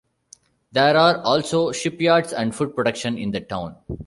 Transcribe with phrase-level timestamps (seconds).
[0.71, 3.75] There are also shipyards and food production in the town.